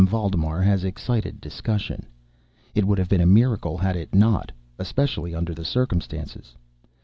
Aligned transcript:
Valdemar 0.03 0.63
has 0.63 0.83
excited 0.83 1.39
discussion. 1.39 2.07
It 2.73 2.85
would 2.87 2.97
have 2.97 3.07
been 3.07 3.21
a 3.21 3.27
miracle 3.27 3.77
had 3.77 3.95
it 3.95 4.15
not—especially 4.15 5.35
under 5.35 5.53
the 5.53 5.63
circumstances. 5.63 6.55